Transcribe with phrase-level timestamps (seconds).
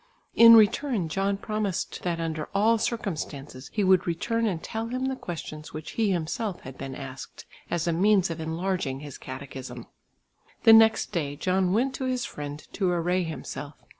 [0.33, 5.15] In return John promised that under all circumstances he would return and tell him the
[5.15, 9.85] questions which he himself had been asked, as a means of enlarging his catechism.
[10.63, 13.75] The next day John went to his friend to array himself.